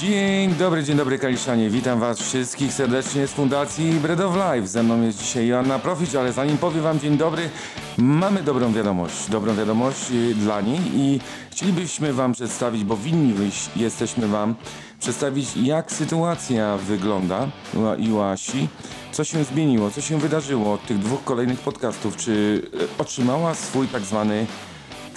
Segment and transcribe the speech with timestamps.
[0.00, 1.70] Dzień dobry, dzień dobry Kaliszanie.
[1.70, 4.68] Witam Was wszystkich serdecznie z Fundacji Bread of Life.
[4.68, 7.50] Ze mną jest dzisiaj Joanna Profit, ale zanim powiem Wam dzień dobry,
[7.98, 9.30] mamy dobrą wiadomość.
[9.30, 11.20] Dobrą wiadomość y, dla niej i
[11.50, 13.34] chcielibyśmy Wam przedstawić, bo winni
[13.76, 14.54] jesteśmy Wam,
[15.00, 17.48] przedstawić jak sytuacja wygląda
[17.98, 18.68] i u Asi.
[19.12, 22.16] Co się zmieniło, co się wydarzyło od tych dwóch kolejnych podcastów.
[22.16, 24.46] Czy y, otrzymała swój tak zwany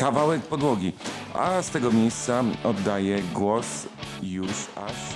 [0.04, 0.92] kawałek podłogi.
[1.34, 3.88] A z tego miejsca oddaję głos
[4.24, 5.16] już Asi.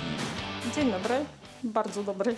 [0.74, 1.14] Dzień dobry,
[1.64, 2.34] bardzo dobry.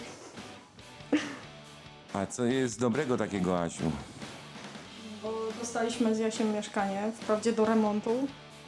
[2.12, 3.90] A co jest dobrego takiego, Asiu?
[5.22, 8.10] Bo dostaliśmy z Jasiem mieszkanie, wprawdzie do remontu,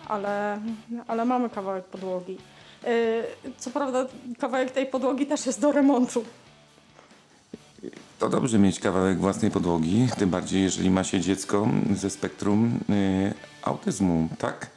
[0.09, 0.61] ale,
[1.07, 2.39] ale mamy kawałek podłogi.
[2.83, 4.07] Yy, co prawda
[4.39, 6.25] kawałek tej podłogi też jest do remontu.
[8.23, 13.35] To dobrze mieć kawałek własnej podłogi, tym bardziej jeżeli ma się dziecko ze spektrum y,
[13.63, 14.71] autyzmu, tak?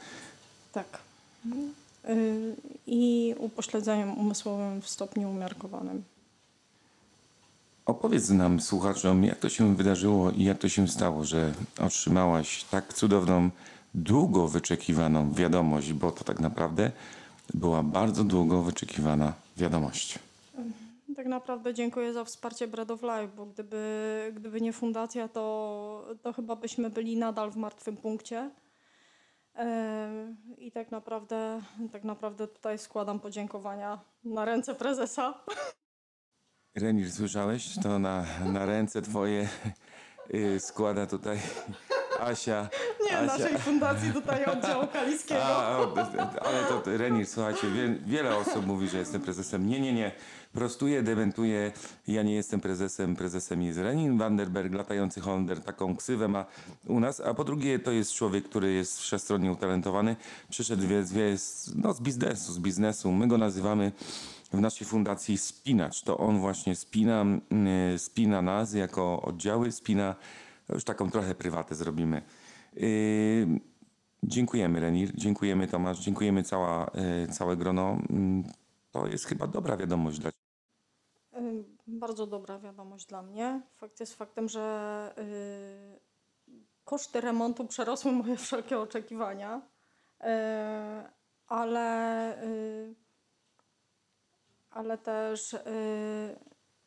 [0.72, 0.98] Tak.
[1.44, 2.56] Yy,
[2.86, 6.02] I upośledzeniem umysłowym w stopniu umiarkowanym.
[7.84, 12.94] Opowiedz nam, słuchaczom, jak to się wydarzyło i jak to się stało, że otrzymałaś tak
[12.94, 13.50] cudowną,
[13.94, 16.90] długo wyczekiwaną wiadomość, bo to tak naprawdę
[17.54, 20.25] była bardzo długo wyczekiwana wiadomość.
[21.26, 26.32] Tak naprawdę dziękuję za wsparcie Bread of Life, bo gdyby, gdyby nie fundacja, to, to
[26.32, 28.50] chyba byśmy byli nadal w martwym punkcie.
[30.58, 35.34] I tak naprawdę, tak naprawdę tutaj składam podziękowania na ręce prezesa.
[36.74, 37.74] Renir, słyszałeś?
[37.82, 39.48] To na, na ręce twoje
[40.34, 41.38] y, składa tutaj
[42.20, 42.68] Asia.
[43.04, 43.26] Nie, Asia.
[43.26, 45.44] naszej fundacji tutaj oddziału kaliskiego.
[45.44, 45.76] A,
[46.40, 49.68] ale to Renir, słuchajcie, wie, wiele osób mówi, że jestem prezesem.
[49.68, 50.12] Nie, nie, nie.
[50.56, 51.72] Prostuję, dementuję.
[52.08, 53.16] Ja nie jestem prezesem.
[53.16, 55.60] Prezesem jest Renin Vanderberg, latający Holender.
[55.60, 56.46] Taką ksywę ma
[56.86, 57.20] u nas.
[57.20, 60.16] A po drugie, to jest człowiek, który jest wszechstronnie utalentowany.
[60.50, 63.12] Przyszedł wie, z, no, z biznesu, z biznesu.
[63.12, 63.92] My go nazywamy
[64.52, 66.02] w naszej fundacji spinacz.
[66.02, 67.24] To on właśnie spina,
[67.94, 70.14] y, spina nas jako oddziały, spina,
[70.68, 72.22] no już taką trochę prywatę zrobimy.
[72.76, 73.60] Yy,
[74.22, 76.90] dziękujemy Renir, dziękujemy Tomasz, dziękujemy cała,
[77.24, 77.98] y, całe grono.
[78.10, 78.44] Mm,
[78.92, 80.45] To jest chyba dobra wiadomość dla Ym,
[81.86, 83.62] Bardzo dobra wiadomość dla mnie.
[83.76, 86.00] Fakt jest faktem, że y,
[86.84, 89.60] koszty remontu przerosły moje wszelkie oczekiwania,
[90.20, 90.24] y,
[91.48, 92.94] ale, y,
[94.70, 95.56] ale też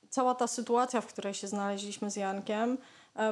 [0.09, 2.77] cała ta sytuacja, w której się znaleźliśmy z Jankiem,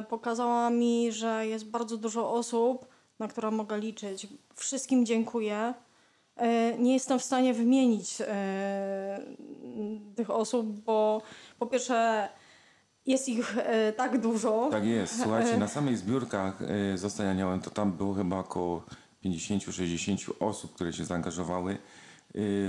[0.00, 2.86] y, pokazała mi, że jest bardzo dużo osób,
[3.18, 4.26] na które mogę liczyć.
[4.54, 5.74] Wszystkim dziękuję.
[6.38, 9.20] E, Nie jestem w stanie wymienić e,
[10.16, 11.22] tych osób, bo
[11.58, 12.28] po pierwsze
[13.06, 14.68] jest ich e, tak dużo.
[14.70, 16.58] Tak jest, słuchajcie, na samych zbiórkach
[16.94, 18.82] Zostań Aniołem to tam było chyba około
[19.24, 21.78] 50-60 osób, które się zaangażowały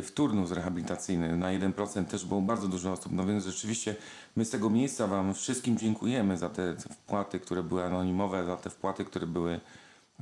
[0.04, 1.38] w turnus rehabilitacyjny.
[1.38, 3.12] Na 1% też było bardzo dużo osób.
[3.12, 3.96] No więc rzeczywiście
[4.36, 8.70] my z tego miejsca Wam wszystkim dziękujemy za te wpłaty, które były anonimowe, za te
[8.70, 9.60] wpłaty, które były,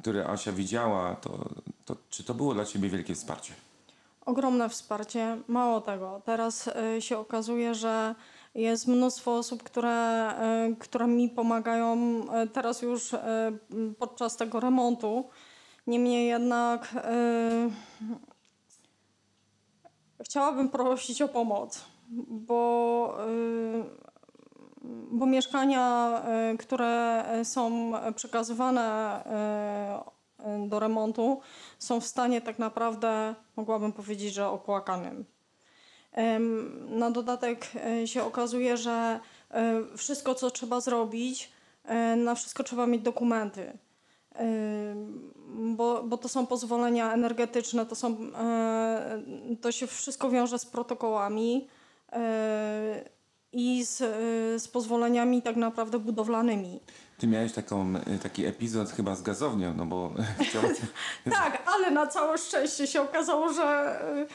[0.02, 1.16] które Asia widziała.
[1.16, 1.50] To,
[1.86, 3.54] to, czy to było dla Ciebie wielkie wsparcie?
[4.26, 5.38] Ogromne wsparcie.
[5.48, 8.16] Mało tego, teraz e, się okazuje, że
[8.56, 11.98] jest mnóstwo osób, które, e, które mi pomagają
[12.32, 13.16] e, teraz już
[14.00, 15.30] podczas tego remontu.
[15.88, 16.96] Niemniej jednak
[20.22, 21.86] chciałabym prosić o pomoc,
[22.28, 23.18] bo,
[25.12, 28.82] bo mieszkania, e, które są przekazywane
[29.26, 31.42] e, do remontu,
[31.80, 35.26] są w stanie tak naprawdę, mogłabym powiedzieć, że opłakanym.
[36.12, 39.20] Em, Na dodatek e, się okazuje, że
[39.98, 41.52] wszystko, co trzeba zrobić,
[42.18, 43.78] na wszystko trzeba mieć dokumenty.
[45.56, 48.18] Bo, bo to są pozwolenia energetyczne, to, są,
[49.62, 51.68] to się wszystko wiąże z protokołami
[53.58, 56.80] i z, e, z pozwoleniami tak naprawdę budowlanymi.
[57.18, 60.14] Ty miałeś taką, y, taki epizod chyba z gazownią, no bo.
[61.32, 64.28] Tak, ale na całe szczęście się okazało, że, y,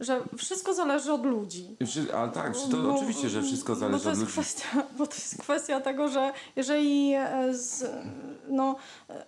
[0.00, 1.76] że wszystko zależy od ludzi.
[2.14, 4.32] Ale tak, to Bo- oczywiście, że wszystko bo zależy od ludzi.
[4.32, 4.68] Kwestia,
[4.98, 7.84] bo to jest kwestia tego, że jeżeli e, z,
[8.48, 8.76] no,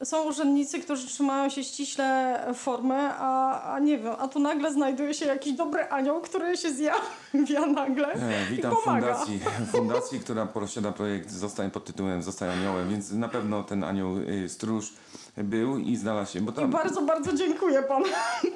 [0.00, 4.72] e, są urzędnicy, którzy trzymają się ściśle formy, a, a nie wiem, a tu nagle
[4.72, 9.14] znajduje się jakiś dobry anioł, który się zjawia nagle E, witam i pomaga.
[9.14, 9.40] fundacji,
[9.72, 14.48] fundacji, która posiada projekt Zostań pod tytułem Zostań aniołem, więc na pewno ten anioł y,
[14.48, 14.92] stróż
[15.36, 18.06] był i znalazł się, bo I tam, bardzo, bardzo dziękuję panu,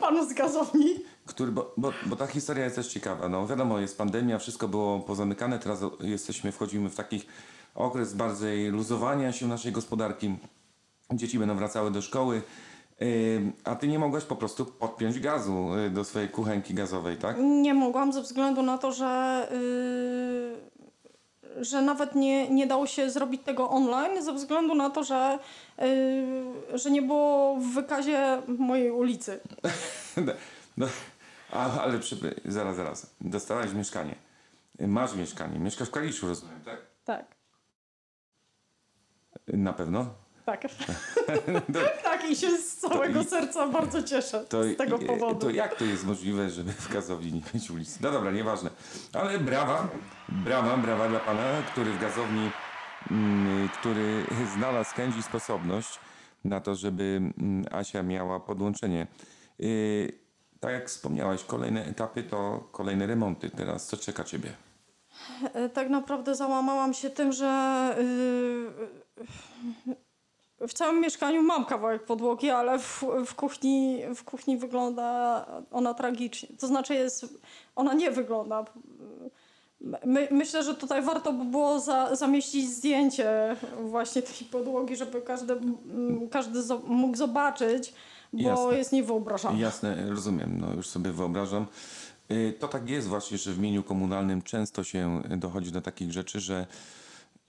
[0.00, 0.94] panu z gazowni.
[1.26, 3.28] Który, bo, bo, bo ta historia jest też ciekawa.
[3.28, 7.22] No wiadomo, jest pandemia, wszystko było pozamykane, teraz jesteśmy, wchodzimy w taki
[7.74, 10.36] okres bardziej luzowania się naszej gospodarki.
[11.12, 12.42] Dzieci będą wracały do szkoły.
[13.02, 17.36] Y, A ty nie mogłaś po prostu podpiąć gazu y, do swojej kuchenki gazowej, tak?
[17.38, 19.48] Nie mogłam ze względu na to, że,
[21.56, 25.38] yy, że nawet nie, nie dało się zrobić tego online, ze względu na to, że,
[25.78, 29.40] yy, że nie było w wykazie mojej ulicy.
[30.76, 30.86] No,
[31.52, 33.16] a, ale przy, zaraz, zaraz.
[33.20, 34.14] Dostałaś mieszkanie.
[34.80, 35.58] Masz mieszkanie.
[35.58, 36.80] Mieszkasz w Kaliszu, rozumiem, tak?
[37.04, 37.36] Tak,
[39.46, 40.14] Na pewno?
[40.44, 40.62] tak.
[42.04, 44.44] tak i się z całego i- serca bardzo cieszę
[44.74, 45.40] z tego powodu.
[45.40, 47.98] To jak to jest możliwe, żeby w gazowni nie mieć ulicy?
[48.02, 48.70] No dobra, nieważne.
[49.12, 49.88] Ale brawa,
[50.28, 52.50] brawa, brawa dla pana, który w gazowni,
[53.10, 55.98] mm, który znalazł chęć i sposobność
[56.44, 59.06] na to, żeby mm, Asia miała podłączenie.
[59.60, 60.25] Y,
[60.66, 63.50] tak jak wspomniałaś, kolejne etapy to kolejne remonty.
[63.50, 64.50] Teraz co czeka ciebie?
[65.54, 67.94] E, Tak naprawdę załamałam się tym, że
[70.58, 75.94] yy, w całym mieszkaniu mam kawałek podłogi, ale w, w, kuchni, w kuchni wygląda ona
[75.94, 76.48] tragicznie.
[76.60, 77.26] To znaczy jest,
[77.76, 78.64] ona nie wygląda.
[80.04, 85.60] My, myślę, że tutaj warto by było za, zamieścić zdjęcie właśnie tej podłogi, żeby każdy,
[86.30, 87.94] każdy mógł zobaczyć,
[88.32, 88.78] bo Jasne.
[88.78, 89.60] jest niewyobrażalne.
[89.60, 91.66] Jasne, rozumiem, no już sobie wyobrażam.
[92.30, 96.40] Y, To tak jest właśnie, że w mieniu komunalnym często się dochodzi do takich rzeczy,
[96.40, 96.66] że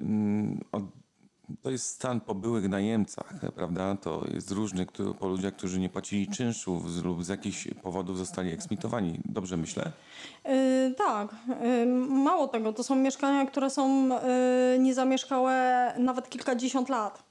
[0.02, 0.64] mm,
[1.62, 3.96] to jest stan po byłych najemcach, prawda?
[3.96, 4.86] To jest różny,
[5.20, 9.20] po ludziach, którzy nie płacili czynszów z- lub z jakichś powodów zostali eksmitowani.
[9.26, 9.92] Dobrze myślę?
[10.46, 17.24] Yy, tak, yy, mało tego, to są mieszkania, które są yy, niezamieszkałe nawet kilkadziesiąt lat.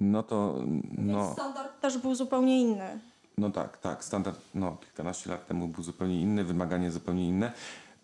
[0.00, 0.60] No to,
[0.98, 1.32] No.
[1.32, 2.98] Standard też był zupełnie inny.
[3.38, 7.52] no tak, tak, standard no, kilkanaście lat temu był zupełnie inny, wymagania zupełnie inne,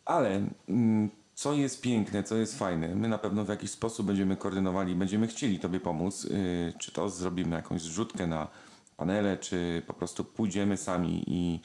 [0.04, 4.36] ale mm, co jest piękne, co jest fajne, my na pewno w jakiś sposób będziemy
[4.36, 8.48] koordynowali, będziemy chcieli Tobie pomóc, yy, czy to zrobimy jakąś zrzutkę na
[8.96, 11.60] panele, czy po prostu pójdziemy sami i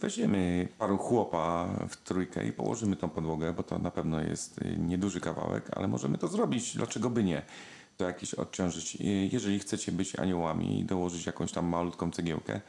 [0.00, 4.76] weźmiemy paru chłopa w trójkę i położymy tą podłogę, bo to na pewno jest y,
[4.78, 7.42] nieduży kawałek, ale możemy to zrobić, dlaczego by nie?
[7.96, 8.98] To jakieś odciążyć.
[9.32, 12.60] Jeżeli chcecie być aniołami i dołożyć jakąś tam malutką cegiełkę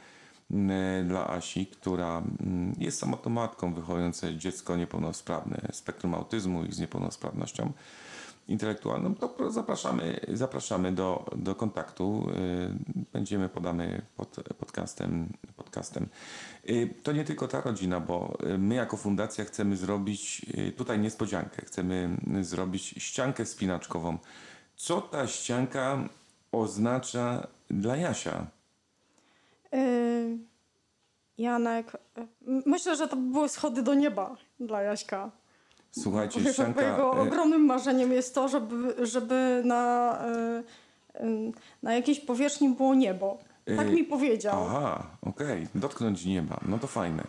[0.50, 6.78] mm, dla Asi, która mm, jest samotną matką wychowujące dziecko niepełnosprawne, spektrum autyzmu i z
[6.78, 7.72] niepełnosprawnością
[8.48, 12.28] intelektualną, to zapraszamy, zapraszamy do, do kontaktu.
[12.30, 15.32] Y, Będziemy podamy pod podcastem.
[15.56, 16.08] podcastem.
[16.70, 20.46] Y, To nie tylko ta rodzina, bo y, my jako fundacja chcemy zrobić
[20.76, 21.62] tutaj niespodziankę.
[21.66, 24.18] Chcemy y, zrobić ściankę spinaczkową.
[24.76, 25.98] Co ta ścianka
[26.52, 28.46] oznacza dla Jasia?
[29.72, 30.38] Yy,
[31.38, 31.92] Janek,
[32.46, 35.30] myślę, że to były schody do nieba dla Jaśka.
[35.90, 36.98] Słuchajcie, Jego ścianka...
[36.98, 40.18] y, ogromnym marzeniem jest to, żeby, żeby na,
[41.20, 41.52] yy, yy,
[41.82, 43.38] na jakiejś powierzchni było niebo.
[43.76, 44.64] Tak Yy, mi powiedział.
[44.66, 47.24] Aha, okej, dotknąć nieba, no to fajne.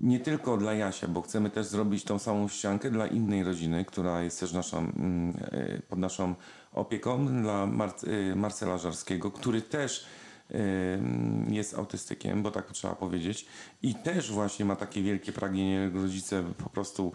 [0.00, 4.22] Nie tylko dla Jasia, bo chcemy też zrobić tą samą ściankę dla innej rodziny, która
[4.22, 6.34] jest też naszą, mm, y, pod naszą
[6.72, 7.94] opieką, dla Mar-
[8.32, 10.06] y, Marcela Żarskiego, który też
[10.50, 13.46] y, mm, jest autystykiem, bo tak trzeba powiedzieć.
[13.82, 17.12] I też właśnie ma takie wielkie pragnienie, jego rodzice po prostu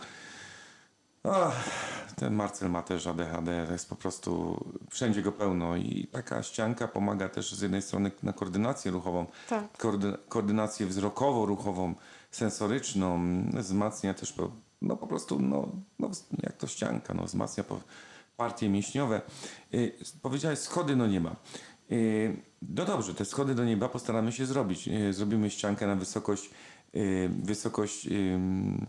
[1.31, 1.63] Ach,
[2.15, 6.87] ten Marcel ma też ADHD, to jest po prostu wszędzie go pełno i taka ścianka
[6.87, 9.77] pomaga też z jednej strony na koordynację ruchową, Tak.
[9.77, 11.93] koordy, koordynację wzrokowo-ruchową,
[12.35, 13.19] sensoryczną,
[13.53, 14.51] wzmacnia też po,
[14.81, 16.09] no po prostu, no, no
[16.43, 17.79] jak to ścianka, no wzmacnia po,
[18.37, 19.21] partie mięśniowe.
[19.73, 21.35] Y, powiedziałeś schody do nieba.
[21.91, 24.87] Y, no dobrze, te schody do nieba postaramy się zrobić.
[24.87, 26.49] Y, zrobimy ściankę na wysokość
[26.95, 28.39] y, wysokość y,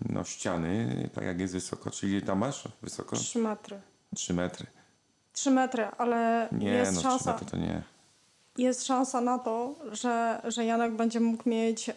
[0.09, 3.81] no, ściany, tak jak jest wysoko, czyli tam masz wysoko Trzy metry.
[4.15, 4.67] 3 metry.
[5.33, 7.33] Trzy metry, ale Nie, jest no 3 szansa.
[7.33, 7.83] metry to nie.
[8.59, 11.91] Jest szansa na to, że, że Janek będzie mógł mieć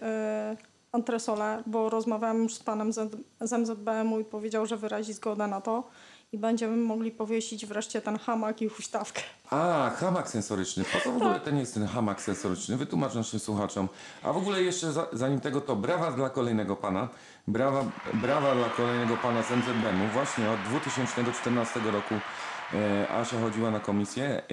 [0.91, 5.61] antresolę, bo rozmawiałam już z panem z, z MZBM-u i powiedział, że wyrazi zgodę na
[5.61, 5.83] to
[6.31, 9.21] i będziemy mogli powiesić wreszcie ten hamak i huśtawkę.
[9.49, 10.83] A, hamak sensoryczny.
[10.83, 12.77] Po co w ogóle ten jest ten hamak sensoryczny?
[12.77, 13.89] Wytłumacz naszym słuchaczom.
[14.23, 17.09] A w ogóle jeszcze za, zanim tego to brawa dla kolejnego pana.
[17.47, 20.13] Brawa, brawa dla kolejnego pana z MZBM-u.
[20.13, 22.15] Właśnie od 2014 roku
[22.73, 24.25] e, Asia chodziła na komisję.
[24.25, 24.43] E,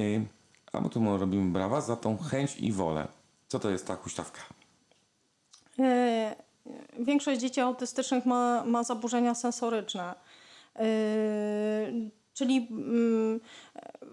[0.73, 3.09] a my tu robimy brawa za tą chęć i wolę.
[3.49, 4.41] Co to jest ta huśtawka?
[6.99, 10.15] Większość dzieci autystycznych ma, ma zaburzenia sensoryczne.
[10.77, 10.87] E,
[12.37, 13.41] Czyli mm,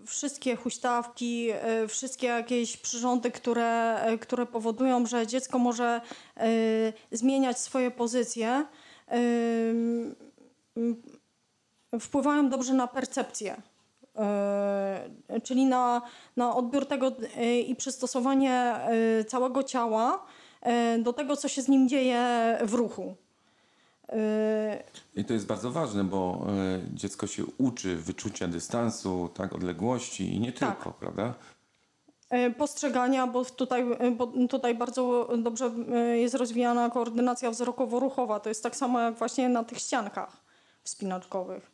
[0.06, 6.02] wszystkie huśtawki, e, wszystkie jakieś przyrządy, które, e, które powodują, że dziecko może
[6.38, 6.50] e,
[7.12, 8.66] zmieniać swoje pozycje,
[9.08, 10.16] mm,
[12.00, 13.62] wpływają dobrze na percepcję
[15.44, 16.02] czyli na,
[16.38, 17.12] na odbiór tego
[17.68, 18.76] i przystosowanie
[19.28, 20.26] całego ciała
[21.00, 23.16] do tego, co się z nim dzieje w ruchu.
[24.10, 24.84] E,
[25.16, 30.40] I to jest bardzo ważne, bo e, dziecko się uczy wyczucia dystansu, tak, odległości i
[30.40, 30.76] nie Tak.
[30.76, 31.34] tylko, prawda?
[32.30, 38.40] E, postrzegania, bo tutaj, e, bo tutaj bardzo dobrze e, jest rozwijana koordynacja wzrokowo-ruchowa.
[38.40, 40.43] To jest tak samo jak właśnie na tych ściankach
[40.84, 41.72] wspinaczkowych.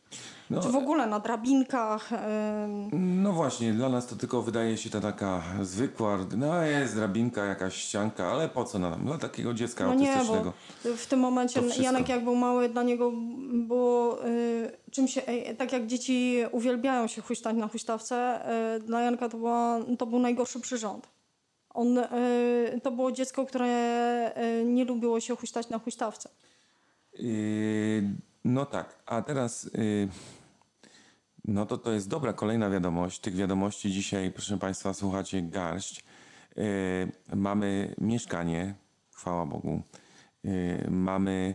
[0.50, 2.12] No, Czy w ogóle na drabinkach.
[2.12, 7.44] em, No właśnie, dla nas to tylko wydaje się to taka zwykła, no jest drabinka,
[7.44, 9.04] jakaś ścianka, ale po co nam?
[9.04, 10.52] Dla takiego dziecka No nie, autystycznego.
[10.84, 11.60] bo w tym momencie.
[11.80, 13.12] Janek jak był mały, dla niego
[13.52, 18.40] było y, czymś, e, tak jak dzieci uwielbiają się huśtać na huśtawce,
[18.76, 21.08] y, dla Janka to, była, to był najgorszy przyrząd.
[21.74, 26.28] On, y, to było dziecko, które y, nie lubiło się huśtać na huśtawce.
[27.18, 28.02] Yy,
[28.44, 30.08] no tak, a teraz yy,
[31.44, 33.20] no to to jest dobra kolejna wiadomość.
[33.20, 36.04] Tych wiadomości dzisiaj, proszę Państwa, słuchacie garść.
[36.56, 36.64] Yy,
[37.36, 38.74] mamy mieszkanie,
[39.12, 39.82] chwała Bogu.
[40.90, 41.54] Mamy,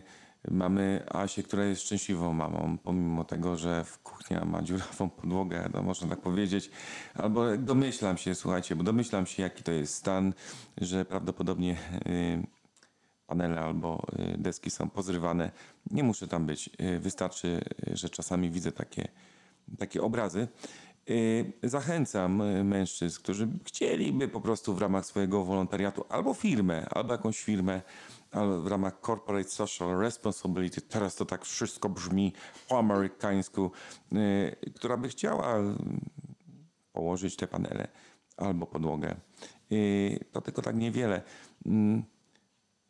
[0.50, 5.82] mamy Asię, która jest szczęśliwą mamą, pomimo tego, że w kuchnia ma dziurawą podłogę, no
[5.82, 6.70] można tak powiedzieć.
[7.14, 10.32] Albo domyślam się, słuchajcie, bo domyślam się, jaki to jest stan,
[10.80, 11.76] że prawdopodobnie
[13.26, 15.50] panele albo y, deski są pozrywane.
[15.90, 16.70] Nie muszę tam być.
[16.80, 19.08] Y, Wystarczy, y, że czasami widzę takie,
[19.78, 20.48] takie obrazy.
[21.62, 27.82] Zachęcam mężczyzn, którzy chcieliby po prostu w ramach swojego wolontariatu albo firmę, albo jakąś firmę,
[28.30, 32.32] albo w ramach Corporate Social Responsibility, teraz to tak wszystko brzmi
[32.68, 33.70] po amerykańsku,
[34.74, 35.56] która by chciała
[36.92, 37.88] położyć te panele
[38.36, 39.16] albo podłogę.
[40.32, 41.22] To tylko tak niewiele.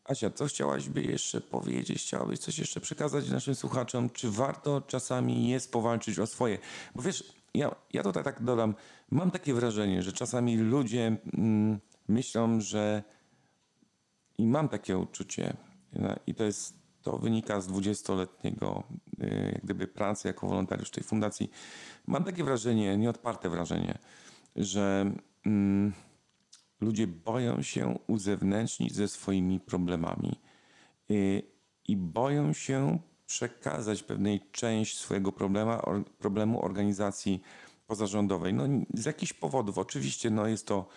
[0.09, 2.03] Asia, co chciałaś by jeszcze powiedzieć?
[2.03, 4.11] Chciałabyś coś jeszcze przekazać naszym słuchaczom?
[4.11, 6.59] Czy warto czasami jest powalczyć o swoje?
[6.95, 8.75] Bo wiesz, ja, ja tutaj tak dodam,
[9.11, 13.03] mam takie wrażenie, że czasami ludzie mm, myślą, że
[14.39, 15.57] i mam takie uczucie
[15.93, 18.83] no, i to jest, to wynika z 20-letniego
[19.21, 21.51] y, jak gdyby pracy jako wolontariusz tej fundacji.
[22.07, 23.99] Mam takie wrażenie, nieodparte wrażenie,
[24.57, 25.13] że
[25.47, 25.93] mm,
[26.81, 30.41] ludzie boją się uzewnętrznić ze swoimi problemami
[31.11, 31.43] y,
[31.89, 35.83] i boją się przekazać pewnej część swojego problema,
[36.19, 37.43] problemu organizacji
[37.87, 38.55] pozarządowej.
[38.55, 38.65] No,
[38.95, 39.79] z jakichś powodów.
[39.79, 40.89] Oczywiście no, jest to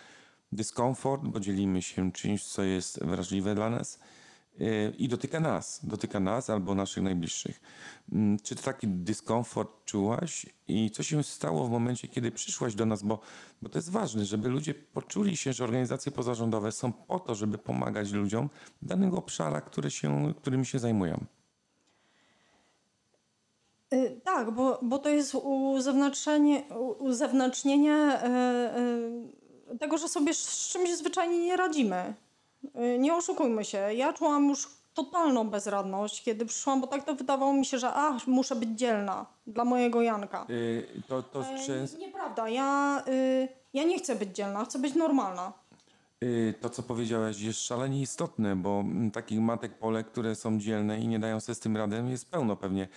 [0.52, 3.98] dyskomfort, bo dzielimy się czymś, co jest wrażliwe dla nas
[4.98, 7.60] i dotyka nas, dotyka nas albo naszych najbliższych.
[8.12, 13.02] Mm, Czy taki dyskomfort czułaś i co się stało w momencie, kiedy przyszłaś do nas,
[13.02, 13.20] bo,
[13.62, 17.58] bo to jest ważne, żeby ludzie poczuli się, że organizacje pozarządowe są po to, żeby
[17.58, 18.50] pomagać ludziom
[18.82, 21.24] w danych obszarach, które się, którymi się zajmują.
[23.94, 26.62] Y, Tak, bo, bo to jest uzewnętrznienie,
[26.98, 28.20] uzewnętrznienie
[29.72, 32.14] y, tego, że sobie z czymś zwyczajnie nie radzimy.
[32.64, 33.78] Y, Nie oszukujmy się.
[33.78, 38.16] Ja czułam już totalną bezradność, kiedy przyszłam, bo tak to wydawało mi się, że a,
[38.26, 40.46] muszę być dzielna dla mojego Janka.
[40.50, 41.98] Y, To, to często...
[41.98, 42.48] Nieprawda.
[42.48, 45.52] Ja, y, ja nie chcę być dzielna, chcę być normalna.
[46.24, 51.00] Y, To, co powiedziałaś, jest szalenie istotne, bo mm, takich matek Polek, które są dzielne
[51.00, 52.88] i nie dają sobie z tym radę, jest pełno pewnie.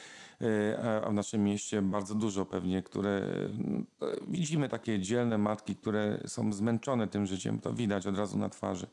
[0.41, 3.85] Y, A w naszym mieście bardzo dużo pewnie, które mm,
[4.27, 8.87] widzimy takie dzielne matki, które są zmęczone tym życiem, to widać od razu na twarzy.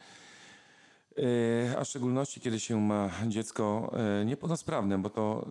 [1.18, 5.50] Y, A w szczególności, kiedy się ma dziecko y, niepełnosprawne, bo to,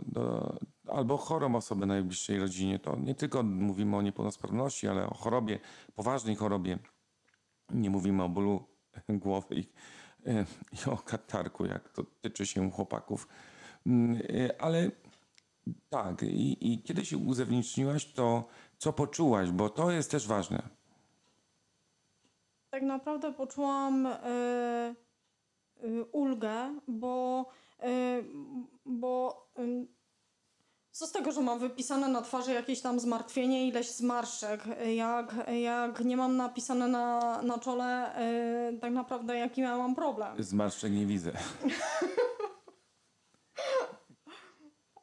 [0.88, 5.60] albo chorą osobę na najbliższej rodzinie, to nie tylko mówimy o niepełnosprawności, ale o chorobie,
[5.96, 6.78] poważnej chorobie.
[7.70, 8.64] Nie mówimy o bólu
[9.10, 9.64] głowy i,
[10.26, 13.28] e, i o katarku, jak to tyczy się chłopaków.
[13.86, 14.92] Mm, e, Ale
[15.90, 18.48] tak, i, i kiedy się uzewnętrzniłaś, to
[18.78, 20.70] co poczułaś, bo to jest też ważne.
[22.70, 25.09] Tak naprawdę poczułam y, y,
[26.12, 27.46] ulgę, bo,
[27.84, 28.24] y,
[28.86, 29.88] bo y,
[30.92, 34.64] co z tego, że mam wypisane na twarzy jakieś tam zmartwienie, ileś zmarszczek,
[34.96, 38.16] jak, jak nie mam napisane na, na czole
[38.70, 40.44] y, tak naprawdę jaki miałam problem.
[40.44, 41.32] Zmarszczek nie widzę.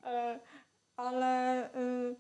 [0.07, 0.41] E,
[0.97, 2.17] ale y,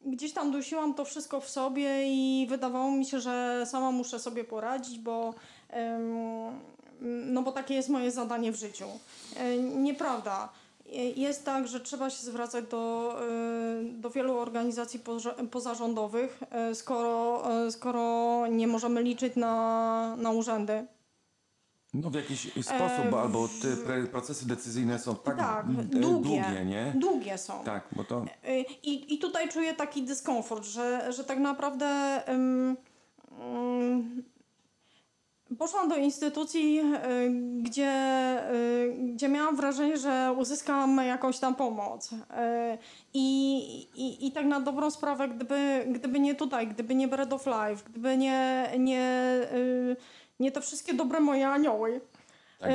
[0.00, 4.44] gdzieś tam dusiłam to wszystko w sobie i wydawało mi się, że sama muszę sobie
[4.44, 5.34] poradzić, bo
[5.68, 6.60] em,
[7.00, 8.84] no bo takie jest moje zadanie w życiu.
[9.36, 10.48] E, Nieprawda.
[10.92, 13.14] E, Jest tak, że trzeba się zwracać do,
[13.80, 20.30] y, do wielu organizacji poza- pozarządowych, e, skoro, e, skoro nie możemy liczyć na, na
[20.30, 20.86] urzędy.
[21.94, 26.64] No w jakiś sposób, E, albo te procesy decyzyjne są tak, Tak, e, długie, długie
[26.64, 26.92] nie?
[26.96, 27.64] Długie są.
[27.64, 28.24] Tak, bo to...
[28.82, 32.76] I, I tutaj czuję taki dyskomfort, że, że tak naprawdę ym,
[33.40, 34.24] ym,
[35.58, 37.92] poszłam do instytucji, y, gdzie,
[38.54, 42.12] y, gdzie miałam wrażenie, że uzyskam jakąś tam pomoc.
[42.12, 42.16] Y,
[43.14, 43.56] I,
[43.94, 47.84] i, I tak na dobrą sprawę, gdyby, gdyby nie tutaj, gdyby nie Bread of Life,
[47.90, 49.38] gdyby nie, nie,
[50.40, 52.00] nie te wszystkie dobre moje anioły,
[52.60, 52.70] Tak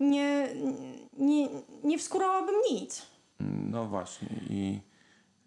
[0.00, 0.48] nie,
[1.18, 1.48] nie,
[1.84, 3.06] nie wskórałabym nic.
[3.40, 4.80] No właśnie i...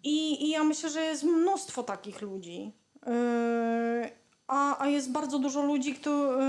[0.03, 2.71] I, I ja myślę, że jest mnóstwo takich ludzi.
[3.05, 4.09] Yy,
[4.49, 6.39] a, a jest bardzo dużo ludzi, kto,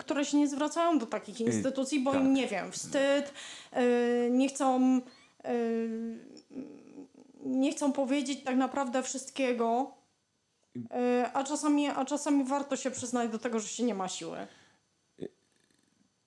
[0.00, 2.20] które się nie zwracają do takich instytucji, bo tak.
[2.20, 3.32] im, nie wiem, wstyd,
[3.72, 5.00] yy, nie chcą.
[5.44, 6.18] Yy,
[7.44, 9.94] nie chcą powiedzieć tak naprawdę wszystkiego,
[10.74, 10.82] yy,
[11.34, 14.46] a, czasami, a czasami warto się przyznać do tego, że się nie ma siły.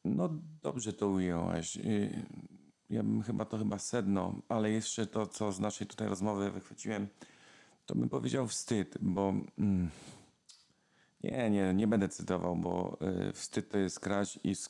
[0.05, 0.29] No
[0.63, 1.77] dobrze to ujęłaś.
[1.77, 2.25] Y,
[2.89, 7.07] Ja bym chyba to chyba sedno, ale jeszcze to, co z naszej tutaj rozmowy wychwyciłem,
[7.85, 9.89] to bym powiedział wstyd, bo mm,
[11.23, 12.97] nie, nie, nie będę cytował, bo
[13.29, 14.69] y, wstyd to jest kraść i z,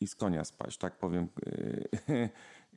[0.00, 1.88] i z konia spaść, tak powiem, y,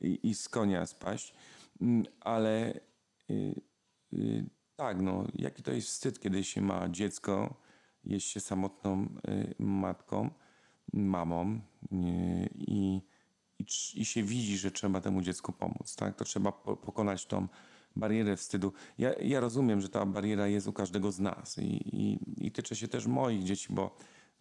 [0.00, 1.34] i, i z konia spaść,
[1.82, 2.80] Mm, ale
[3.30, 3.60] y,
[4.12, 7.54] y, tak, no, jaki to jest wstyd, kiedy się ma dziecko,
[8.04, 10.30] jest się samotną y, matką,
[10.92, 11.60] mamą
[11.92, 13.00] y, i,
[13.58, 16.16] i, i się widzi, że trzeba temu dziecku pomóc, tak?
[16.16, 17.48] To trzeba po, pokonać tą
[17.96, 18.72] barierę wstydu.
[18.98, 22.76] Ja, ja rozumiem, że ta bariera jest u każdego z nas i, i, i tyczy
[22.76, 23.96] się też moich dzieci, bo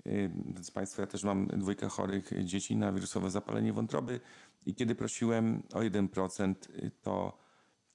[0.07, 0.31] y,
[0.61, 4.19] z Państwa ja też mam dwójkę chorych dzieci na wirusowe zapalenie wątroby
[4.65, 7.37] i kiedy prosiłem o 1%, y, to,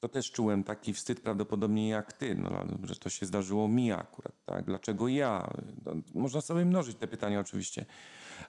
[0.00, 4.44] to też czułem taki wstyd prawdopodobnie jak ty, no, że to się zdarzyło mi akurat,
[4.44, 4.64] tak?
[4.64, 5.50] Dlaczego ja?
[5.84, 7.86] No, można sobie mnożyć te pytania oczywiście,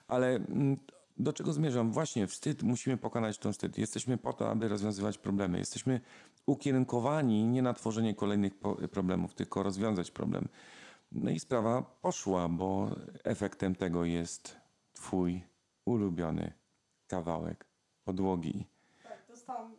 [0.08, 0.76] ale mm,
[1.18, 1.92] do czego zmierzam?
[1.92, 3.78] Właśnie wstyd, musimy pokonać ten wstyd.
[3.78, 5.58] Jesteśmy po to, aby rozwiązywać problemy.
[5.58, 6.00] Jesteśmy
[6.48, 8.52] ukierunkowani nie na tworzenie kolejnych
[8.90, 10.48] problemów, tylko rozwiązać problem.
[11.12, 12.90] No i sprawa poszła, bo
[13.24, 14.56] efektem tego jest
[14.92, 15.42] twój
[15.84, 16.52] ulubiony
[17.06, 17.66] kawałek
[18.04, 18.66] podłogi.
[19.02, 19.76] Tak, dostałam.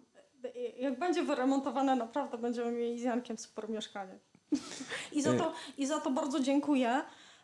[0.79, 4.19] Jak będzie wyremontowane, naprawdę będziemy mieli z Jankiem super mieszkanie.
[5.17, 7.01] I za to, i za to bardzo dziękuję.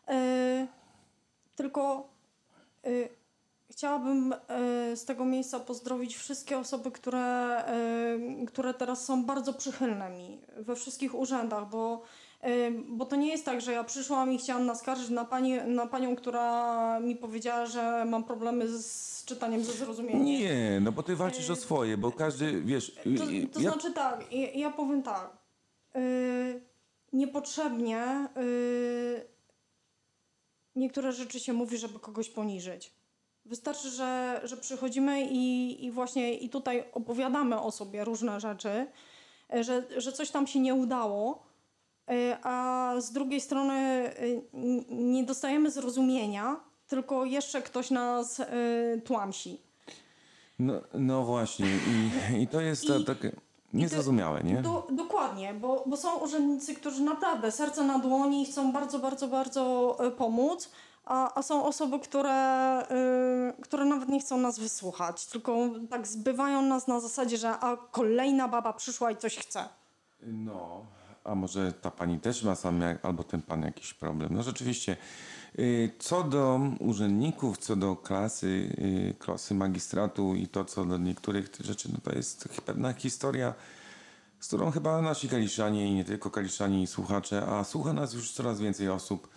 [0.07, 0.67] E,
[1.55, 2.09] tylko
[2.83, 2.89] e,
[3.69, 7.19] chciałabym e, z tego miejsca pozdrowić wszystkie osoby, które,
[7.65, 12.01] e, które teraz są bardzo przychylne mi we wszystkich urzędach, bo,
[12.41, 15.87] e, bo to nie jest tak, że ja przyszłam i chciałam naskarżyć na, pani, na
[15.87, 20.25] panią, która mi powiedziała, że mam problemy z czytaniem ze zrozumieniem.
[20.25, 22.95] Nie, no bo ty walczysz o swoje, bo każdy, wiesz...
[22.95, 25.29] To, to ja- znaczy tak, ja, ja powiem tak.
[25.95, 26.61] Yy,
[27.13, 29.25] niepotrzebnie yy,
[30.75, 32.93] niektóre rzeczy się mówi, żeby kogoś poniżyć.
[33.45, 38.87] Wystarczy, że, że przychodzimy i, i właśnie i tutaj opowiadamy o sobie różne rzeczy,
[39.53, 41.43] yy, że, że coś tam się nie udało,
[42.07, 43.73] yy, a z drugiej strony
[44.53, 48.41] n- nie dostajemy zrozumienia, tylko jeszcze ktoś nas
[49.05, 49.61] tłamsi.
[50.59, 51.65] No, no właśnie
[52.37, 53.31] i, i to jest I- takie
[53.73, 54.61] niezrozumiałe, nie?
[54.61, 59.97] Do, dokładnie, bo, bo są urzędnicy, którzy naprawdę serce na dłoni chcą bardzo, bardzo, bardzo
[60.17, 60.71] pomóc,
[61.05, 62.81] a, a są osoby, które,
[63.59, 67.77] y, które nawet nie chcą nas wysłuchać, tylko tak zbywają nas na zasadzie, że a
[67.77, 69.69] kolejna baba przyszła i coś chce.
[70.21, 70.85] No,
[71.23, 74.29] a może ta pani też ma sam, albo ten pan jakiś problem.
[74.33, 74.97] No rzeczywiście.
[75.59, 81.49] Y, Co do urzędników, co do klasy, y, klasy magistratu i to, co do niektórych
[81.59, 83.53] rzeczy, no to jest pewna historia,
[84.39, 88.31] z którą chyba nasi kaliszanie i nie tylko kaliszanie i słuchacze, a słucha nas już
[88.31, 89.27] coraz więcej osób,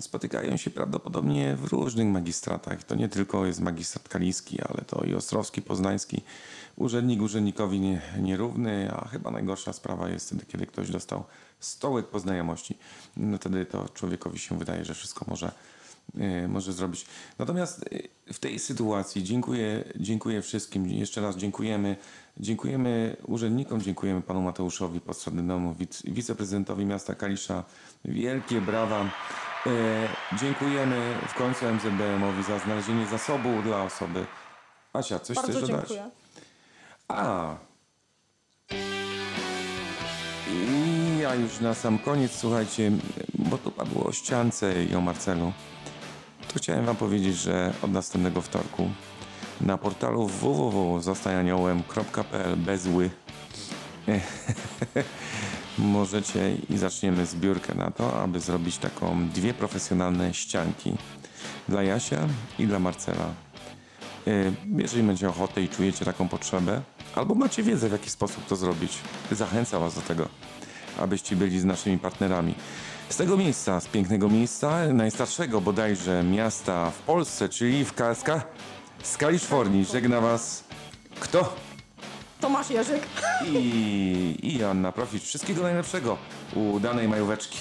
[0.00, 2.84] spotykają się prawdopodobnie w różnych magistratach.
[2.84, 6.22] To nie tylko jest magistrat kaliski, ale to i ostrowski, poznański.
[6.76, 11.24] Urzędnik urzędnikowi nie, nierówny, a chyba najgorsza sprawa jest wtedy, kiedy ktoś dostał
[11.60, 12.78] stołek po znajomości.
[13.16, 15.52] No wtedy to człowiekowi się wydaje, że wszystko może,
[16.48, 17.06] może zrobić.
[17.38, 17.84] Natomiast
[18.28, 20.86] e, w tej sytuacji dziękuję, dziękuję wszystkim.
[20.86, 21.96] Jeszcze raz dziękujemy.
[22.36, 27.64] Dziękujemy urzędnikom, dziękujemy panu Mateuszowi Postradynemu, wic, wiceprezydentowi miasta Kalisza.
[28.04, 29.00] Wielkie brawa.
[29.66, 29.70] E,
[30.40, 34.26] dziękujemy w końcu MZBM-owi za znalezienie zasobu dla osoby.
[34.92, 35.88] Asia, coś bardzo chcesz dodać?
[35.88, 36.10] dziękuję.
[37.08, 37.56] A.
[40.50, 42.92] I ja już na sam koniec, słuchajcie,
[43.34, 45.52] bo tu padło o ściance i o Marcelu,
[46.52, 48.90] to chciałem wam powiedzieć, że od następnego wtorku
[49.60, 53.10] na portalu www.zostajaniołem.pl bez ły
[55.78, 60.94] możecie i zaczniemy zbiórkę na to, aby zrobić taką dwie profesjonalne ścianki
[61.68, 63.26] dla Jasia i dla Marcela.
[64.28, 66.82] Y, Jeżeli macie ochotę i czujecie taką potrzebę,
[67.14, 68.98] albo macie wiedzę, w jaki sposób to zrobić,
[69.32, 70.28] zachęcam Was do tego,
[70.98, 72.54] abyście byli z naszymi partnerami.
[73.10, 78.42] Z tego miejsca, z pięknego miejsca, najstarszego bodajże miasta w Polsce, czyli w Kaska,
[79.02, 80.64] z Kalifornii, żegna Was
[81.20, 81.56] kto?
[82.40, 83.02] Tomasz Jerzyk.
[83.46, 84.60] I, i
[84.94, 85.22] Profit.
[85.22, 86.16] Wszystkiego najlepszego.
[86.54, 87.58] Udanej majóweczki.